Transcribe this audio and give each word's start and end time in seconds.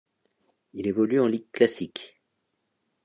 Il 0.73 0.87
évolue 0.87 1.19
en 1.19 1.27
Ligue 1.27 1.51
Classic. 1.51 2.19